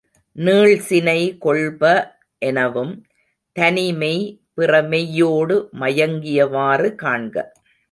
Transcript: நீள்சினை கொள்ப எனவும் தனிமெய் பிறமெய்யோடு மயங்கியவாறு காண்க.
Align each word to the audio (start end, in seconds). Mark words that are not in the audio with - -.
நீள்சினை 0.35 1.37
கொள்ப 1.37 1.81
எனவும் 2.41 2.93
தனிமெய் 3.55 4.23
பிறமெய்யோடு 4.57 5.57
மயங்கியவாறு 5.79 6.89
காண்க. 7.03 7.35